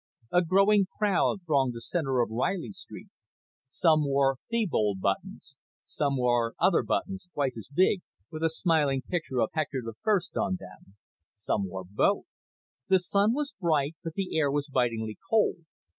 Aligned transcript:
A 0.33 0.41
growing 0.41 0.87
crowd 0.97 1.43
thronged 1.45 1.73
the 1.75 1.79
center 1.81 2.21
of 2.21 2.31
Reilly 2.31 2.71
Street. 2.71 3.09
Some 3.69 4.03
wore 4.03 4.37
Thebold 4.49 4.99
buttons. 4.99 5.57
Some 5.85 6.17
wore 6.17 6.55
other 6.59 6.81
buttons, 6.81 7.27
twice 7.35 7.55
as 7.55 7.67
big, 7.71 8.01
with 8.31 8.41
a 8.41 8.49
smiling 8.49 9.03
picture 9.03 9.41
of 9.41 9.51
Hector 9.53 9.83
I 9.85 10.13
on 10.39 10.57
them. 10.59 10.95
Some 11.35 11.67
wore 11.67 11.83
both. 11.83 12.25
The 12.87 12.97
sun 12.97 13.35
was 13.35 13.53
bright 13.61 13.95
but 14.03 14.13
the 14.15 14.35
air 14.35 14.49
was 14.49 14.67
bitingly 14.73 15.19
cold. 15.29 15.65